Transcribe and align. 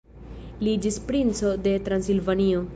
Li 0.67 0.73
iĝis 0.77 0.97
princo 1.11 1.53
de 1.69 1.77
Transilvanio. 1.91 2.69